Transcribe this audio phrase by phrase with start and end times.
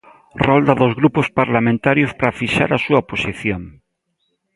[0.45, 3.61] Rolda dos grupos parlamentarios para fixar a súa posición.